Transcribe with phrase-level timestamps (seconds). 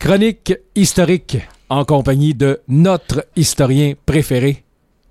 [0.00, 1.38] Chronique historique
[1.68, 4.62] en compagnie de notre historien préféré,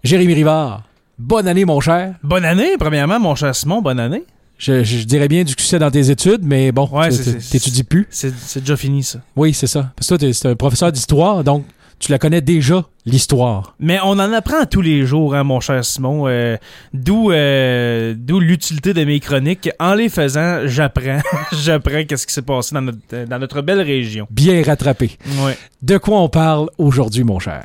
[0.01, 0.83] Jérémy Rivard.
[1.19, 2.15] Bonne année, mon cher.
[2.23, 4.23] Bonne année, premièrement, mon cher Simon, bonne année.
[4.57, 8.07] Je, je dirais bien du succès dans tes études, mais bon, Ouais, t'étudies plus.
[8.09, 9.19] C'est déjà fini, ça.
[9.35, 9.91] Oui, c'est ça.
[9.95, 11.65] Parce que toi, t'es- c'est un professeur d'histoire, donc
[11.99, 13.75] tu la connais déjà, l'histoire?
[13.79, 16.27] Mais on en apprend tous les jours, hein, mon cher Simon.
[16.27, 16.57] euh,
[16.93, 19.69] D'où euh, d'où l'utilité de mes chroniques.
[19.79, 21.19] En les faisant, j'apprends.
[21.53, 24.27] j'apprends qu'est-ce qui s'est passé dans notre, dans notre belle région.
[24.29, 25.17] Bien rattrapé.
[25.43, 25.57] Ouais.
[25.81, 27.63] De quoi on parle aujourd'hui, mon cher?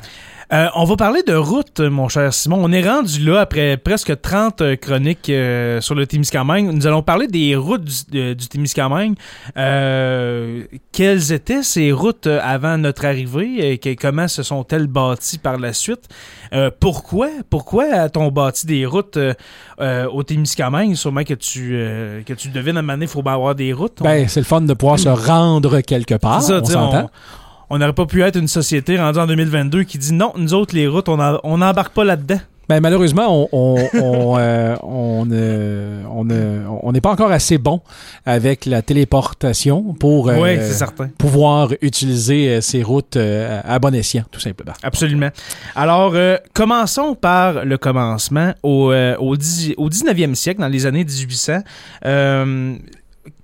[0.51, 2.57] Euh, on va parler de route, mon cher Simon.
[2.61, 6.71] On est rendu là après presque 30 euh, chroniques euh, sur le Témiscamingue.
[6.73, 9.15] Nous allons parler des routes du, euh, du Témiscamingue.
[9.57, 13.71] Euh, quelles étaient ces routes avant notre arrivée?
[13.71, 16.07] Et que- comment se sont-elles bâties par la suite?
[16.53, 17.29] Euh, pourquoi?
[17.49, 19.17] Pourquoi a-t-on bâti des routes
[19.79, 20.95] au Témiscamingue?
[20.95, 23.55] Sûrement que tu, euh, que tu devines à un moment donné, il faut bien avoir
[23.55, 23.99] des routes.
[24.01, 26.41] On- Ben, c'est le fun de pouvoir se rendre quelque part.
[26.41, 26.61] ça,
[27.03, 27.09] on.
[27.73, 30.75] On n'aurait pas pu être une société rendue en 2022 qui dit non, nous autres,
[30.75, 32.39] les routes, on n'embarque pas là-dedans.
[32.69, 37.57] Ben, malheureusement, on on on, euh, on, euh, on, euh, on n'est pas encore assez
[37.57, 37.81] bon
[38.25, 40.57] avec la téléportation pour oui,
[41.17, 44.73] pouvoir utiliser ces routes à bon escient, tout simplement.
[44.83, 45.29] Absolument.
[45.75, 46.15] Alors,
[46.53, 48.53] commençons par le commencement.
[48.61, 51.59] Au, au, au 19e siècle, dans les années 1800,
[52.05, 52.75] euh,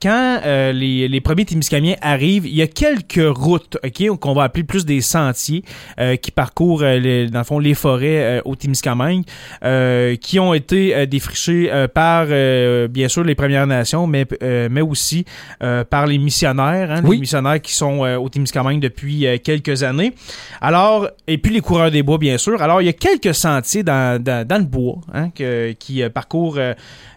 [0.02, 4.44] quand euh, les, les premiers Témiscamiens arrivent, il y a quelques routes, ok, qu'on va
[4.44, 5.63] appeler plus des sentiers,
[5.99, 9.23] euh, qui parcourent, euh, les- dans le fond, les forêts euh, au Témiscamingue,
[9.63, 14.25] euh, qui ont été euh, défrichés euh, par, euh, bien sûr, les Premières Nations, mais,
[14.44, 15.23] euh, mais aussi
[15.63, 17.16] euh, par les missionnaires, hein, Oui.
[17.16, 20.13] les missionnaires qui sont euh, au Témiscamingue depuis euh, quelques années.
[20.61, 22.61] Alors, et puis les coureurs des bois, bien sûr.
[22.61, 26.57] Alors, il y a quelques sentiers dans, dans, dans le bois hein, que- qui parcourent
[26.57, 26.73] euh,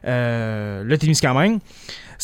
[0.06, 1.58] euh, le Témiscamingue.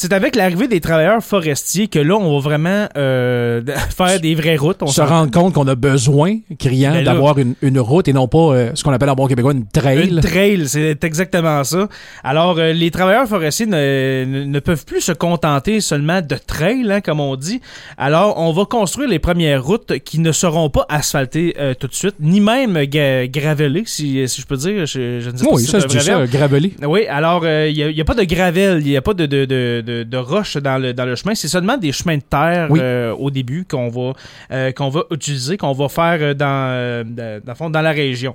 [0.00, 3.60] C'est avec l'arrivée des travailleurs forestiers que là, on va vraiment euh,
[3.96, 4.80] faire des vraies routes.
[4.80, 8.28] On se rendre compte qu'on a besoin, criant, Ben d'avoir une, une route et non
[8.28, 10.08] pas euh, ce qu'on appelle en bon québécois une trail.
[10.08, 11.88] Une trail, c'est exactement ça.
[12.22, 17.00] Alors, euh, les travailleurs forestiers ne, ne- peuvent plus se contenter seulement de trail, hein,
[17.00, 17.60] comme on dit.
[17.96, 21.94] Alors, on va construire les premières routes qui ne seront pas asphaltées euh, tout de
[21.94, 24.86] suite, ni même ga- gravelées, si, si je peux dire.
[24.86, 26.72] Je, je ne sais pas oui, si ça se dit ça, gravelé.
[26.86, 29.82] Oui, alors il n'y a, pas de gravel, il n'y a pas de, de, de,
[29.88, 31.34] de, de roche dans le, dans le chemin.
[31.34, 32.78] C'est seulement des chemins de terre Oui.
[32.82, 34.12] euh, au début qu'on va,
[34.52, 37.92] euh, qu'on va utiliser, qu'on va faire euh, dans, dans, dans le fond, dans la
[37.92, 38.34] région.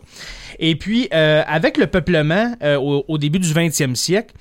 [0.60, 4.34] Et puis, avec le peuplement au, au début du 20e siècle,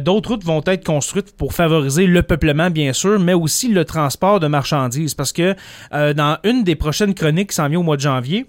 [0.00, 4.40] d'autres routes vont être construites pour favoriser le peuplement, bien sûr, mais aussi le transport
[4.40, 5.14] de marchandises.
[5.14, 5.54] Parce que
[5.92, 8.46] dans une des prochaines chroniques qui s'en vient au mois de janvier,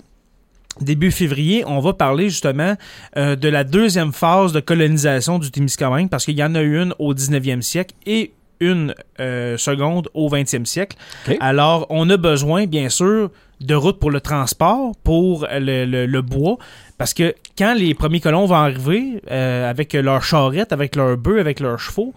[0.82, 2.76] début février, on va parler justement
[3.18, 6.94] euh, de la deuxième phase de colonisation du Témiscamingue parce qu'il y en a une
[7.00, 8.32] au 19e siècle et
[8.62, 10.98] une euh, seconde au 20e siècle.
[11.40, 13.32] Alors, on a besoin, bien sûr,
[13.62, 16.58] de routes pour le transport, pour le, le- le bois,
[16.98, 21.40] parce que quand les premiers colons vont arriver euh, avec leurs charrettes, avec leurs bœufs,
[21.40, 22.14] avec leurs chevaux,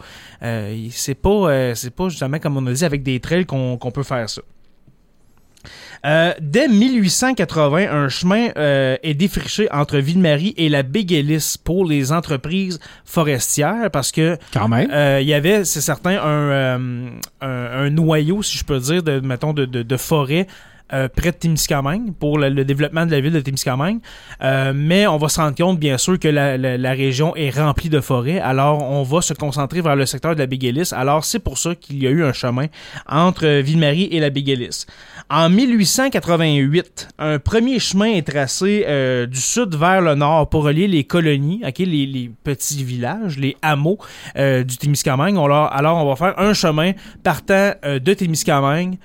[0.91, 4.03] c'est pas, c'est pas justement comme on a dit avec des trails qu'on qu'on peut
[4.03, 4.43] faire ça.
[6.05, 12.11] Euh, dès 1880, un chemin euh, est défriché entre Ville-Marie et la Béguélis pour les
[12.11, 14.91] entreprises forestières parce que Quand même.
[14.93, 17.09] euh, il y avait, c'est certain, un, euh,
[17.41, 20.47] un, un noyau, si je peux dire, de, mettons, de, de, de forêt
[20.93, 24.01] euh, près de Témiscamingue pour le, développement de la ville de Témiscamingue.
[24.43, 27.89] Euh, mais on va se rendre compte, bien sûr, que la, la, région est remplie
[27.89, 28.39] de forêts.
[28.41, 30.93] Alors, on va se concentrer vers le secteur de la Béguélis.
[30.93, 32.67] Alors, c'est pour ça qu'il y a eu un chemin
[33.09, 34.85] entre Ville-Marie et la Béguélis.
[35.31, 40.89] En 1888, un premier chemin est tracé euh, du sud vers le nord pour relier
[40.89, 43.99] les colonies, les, les petits villages, les hameaux
[44.37, 45.37] du Témiscamingue.
[45.37, 46.93] On alors, on va faire un chemin
[47.23, 48.99] partant de Témiscamingue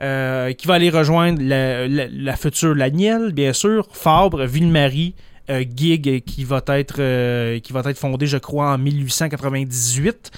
[0.00, 5.14] euh, qui va aller rejoindre la, future Lanielle, bien sûr, Fabre, Ville-Marie,
[5.50, 10.30] euh, qui va être euh, qui va être fondé, je crois, en 1898,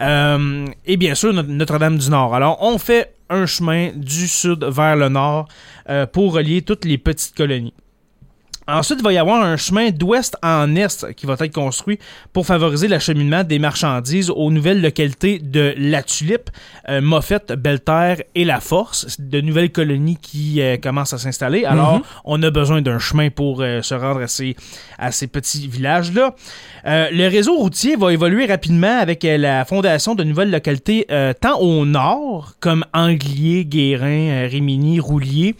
[0.00, 2.34] Euh, et bien sûr Notre- Notre-Dame du Nord.
[2.34, 5.48] Alors, on fait un chemin du sud vers le nord
[6.12, 7.74] pour relier toutes les petites colonies.
[8.72, 11.98] Ensuite, il va y avoir un chemin d'ouest en est qui va être construit
[12.32, 16.50] pour favoriser l'acheminement des marchandises aux nouvelles localités de La Tulipe,
[16.88, 21.64] euh, Moffett, Belterre et La Force, C'est de nouvelles colonies qui euh, commencent à s'installer.
[21.64, 22.02] Alors, Mhm.
[22.24, 24.54] on a besoin d'un chemin pour euh, se rendre à ces,
[24.98, 26.34] à ces petits villages-là.
[26.86, 31.06] Euh, le réseau routier va évoluer rapidement avec la fondation de nouvelles localités
[31.40, 35.54] tant au nord, comme Anglier, Guérin, Rimini, Roulier,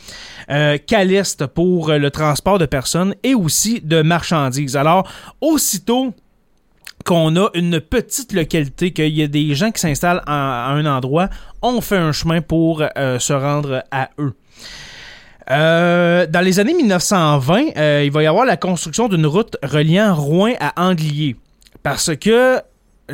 [0.49, 4.77] qu'à l'est pour le transport de personnes et aussi de marchandises.
[4.77, 5.09] Alors,
[5.41, 6.15] aussitôt
[7.05, 10.85] qu'on a une petite localité, qu'il y a des gens qui s'installent en- à un
[10.87, 11.29] endroit,
[11.63, 14.35] on fait un chemin pour euh, se rendre à eux.
[15.51, 20.15] Euh, dans les années 1920, euh, il va y avoir la construction d'une route reliant
[20.15, 21.37] Rouen à Anglier.
[21.83, 22.61] Parce que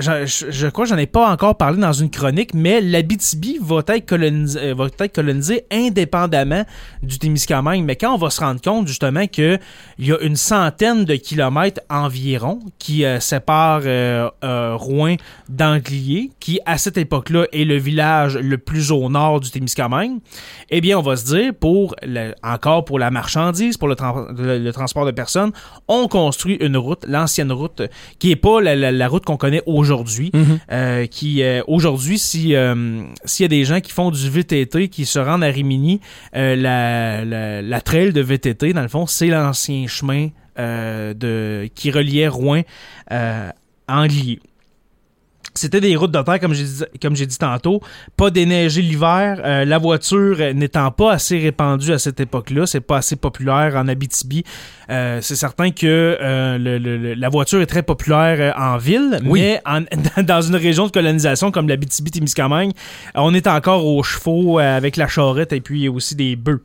[0.01, 4.07] je, crois que j'en ai pas encore parlé dans une chronique, mais l'Abitibi va être
[4.07, 6.65] colonisé, euh, va être colonisé indépendamment
[7.03, 7.85] du Témiscamingue.
[7.85, 9.59] Mais quand on va se rendre compte justement que
[9.99, 15.17] il y a une centaine de kilomètres environ qui euh, séparent euh, euh, Rouen
[15.49, 20.19] d'Anglier, qui à cette époque-là est le village le plus au nord du Témiscamingue,
[20.71, 23.97] eh bien on va se dire pour le- encore pour la marchandise, pour le,
[24.59, 25.53] le- transport de personnes,
[25.89, 27.83] on construit une route, l'ancienne route,
[28.19, 29.86] qui est pas la route qu'on connaît aujourd'hui.
[30.33, 30.59] Mhm.
[30.73, 34.89] Euh, qui euh, aujourd'hui, si euh, s'il y a des gens qui font du VTT,
[34.89, 36.01] qui se rendent à Rimini,
[36.33, 40.29] la, la, la trail de VTT, dans le fond, c'est l'ancien chemin
[40.59, 42.63] de qui reliait Rouen
[43.09, 43.53] à
[43.89, 44.41] Anglier.
[45.59, 47.81] C'était des routes de terre, comme j'ai dit, comme j'ai dit tantôt,
[48.17, 52.99] pas déneigé l'hiver, euh, la voiture n'étant pas assez répandue à cette époque-là, c'est pas
[52.99, 54.45] assez populaire en Abitibi.
[54.91, 58.77] Euh, c'est certain que euh, le- le- le- la voiture est très populaire euh, en
[58.77, 59.41] ville, Oui.
[59.41, 59.83] mais en-
[60.23, 62.73] dans une région de colonisation comme l'Abitibi-Témiscamingue,
[63.15, 66.61] on est encore aux chevaux euh, avec la charrette et puis aussi des bœufs.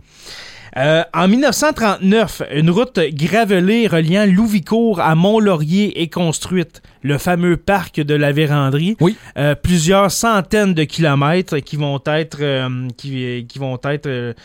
[0.78, 6.82] Euh, en 1939, une route gravelée reliant Louvicourt à Mont-Laurier est construite.
[7.04, 8.96] Le fameux parc de la Vérandrie.
[9.02, 9.18] Oui.
[9.38, 14.36] Euh, plusieurs centaines de kilomètres qui vont être euh, qui, qui vont être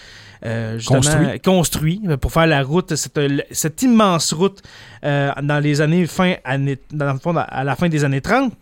[0.77, 2.01] justement Construits.
[2.21, 3.19] pour faire la route cette,
[3.51, 4.63] cette immense route
[5.03, 8.53] dans les années fin années, dans le fond, à la fin des années 30.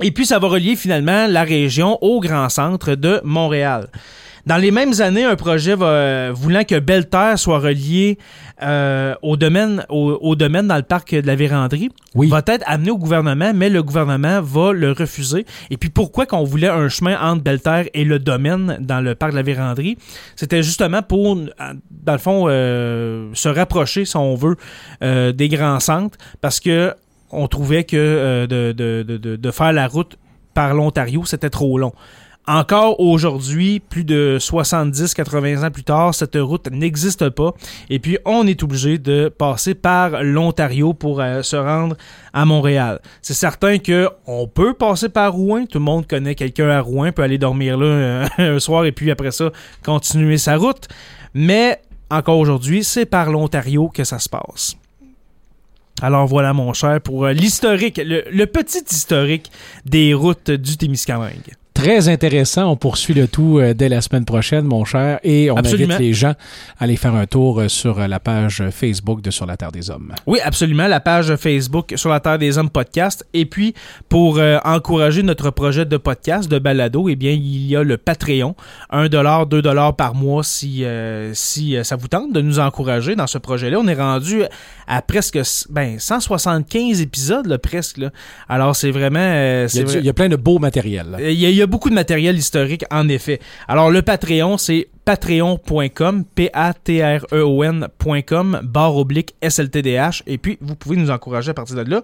[0.00, 3.88] Et puis ça va relier finalement la région au grand centre de Montréal.
[4.44, 8.18] Dans les mêmes années, un projet va, voulant que Belle-Terre soit relié
[8.60, 12.28] euh, au, domaine, au, au domaine dans le parc de la Vérandrie Oui.
[12.28, 15.46] va être amené au gouvernement, mais le gouvernement va le refuser.
[15.70, 19.30] Et puis pourquoi qu'on voulait un chemin entre Belle-Terre et le domaine dans le parc
[19.30, 19.96] de la Vérandrie?
[20.34, 21.44] C'était justement pour, euh,
[21.90, 24.56] dans le fond, euh, se rapprocher, si on veut,
[25.04, 26.94] euh, des grands centres, parce que
[27.30, 30.18] on trouvait que euh, de, de, de, de- de faire la route
[30.52, 31.92] par l'Ontario, c'était trop long.
[32.48, 37.54] Encore aujourd'hui, plus de 70-80 ans plus tard, cette route n'existe pas.
[37.88, 41.96] Et puis, on est obligé de passer par l'Ontario pour euh, se rendre
[42.32, 43.00] à Montréal.
[43.20, 45.66] C'est certain que on peut passer par Rouen.
[45.66, 48.92] Tout le monde connaît quelqu'un à Rouen, peut aller dormir là euh, un soir et
[48.92, 49.52] puis après ça,
[49.84, 50.88] continuer sa route.
[51.34, 51.80] Mais
[52.10, 54.76] encore aujourd'hui, c'est par l'Ontario que ça se passe.
[56.00, 59.52] Alors voilà, mon cher, pour euh, l'historique, le, le petit historique
[59.84, 61.54] des routes du Témiscamingue.
[61.74, 62.70] Très intéressant.
[62.70, 65.18] On poursuit le tout euh, dès la semaine prochaine, mon cher.
[65.24, 65.94] Et on Absolument.
[65.94, 66.34] invite les gens
[66.78, 69.72] à aller faire un tour euh, sur euh, la page Facebook de Sur la Terre
[69.72, 70.12] des Hommes.
[70.26, 70.86] Oui, absolument.
[70.86, 73.26] La page Facebook sur la Terre des Hommes podcast.
[73.32, 73.74] Et puis,
[74.10, 77.96] pour euh, encourager notre projet de podcast, de balado, eh bien, il y a le
[77.96, 78.54] Patreon.
[78.90, 83.16] 1 dollar, 2 dollars par mois si, euh, si ça vous tente de nous encourager
[83.16, 83.78] dans ce projet-là.
[83.80, 84.42] On est rendu
[84.86, 85.40] à presque
[85.70, 87.96] ben, 175 épisodes, là, presque.
[87.96, 88.10] Là.
[88.48, 89.18] Alors, c'est vraiment...
[89.20, 91.16] euh, Il y, a, du- vrai- il y a plein de beaux matériels.
[91.18, 93.40] il y, a, il y a beaucoup de matériel historique, en effet.
[93.68, 97.40] Alors, le Patreon, c'est patreon.com, P-A-T-R-E-O-N.com,
[98.62, 100.22] barre oblique SLTDH.
[100.26, 102.02] Et puis, vous pouvez nous encourager à partir de là.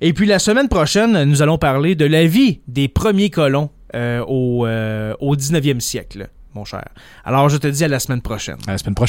[0.00, 4.24] Et puis, la semaine prochaine, nous allons parler de la vie des premiers colons euh,
[4.26, 6.84] au, euh, au 19e siècle, mon cher.
[7.24, 8.58] Alors, je te dis à la semaine prochaine.
[8.66, 9.04] À la semaine prochaine.